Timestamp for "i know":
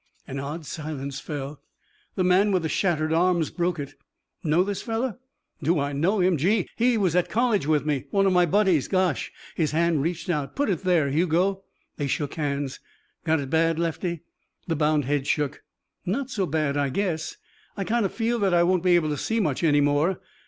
5.79-6.19